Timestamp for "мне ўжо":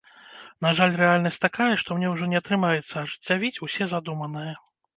1.99-2.31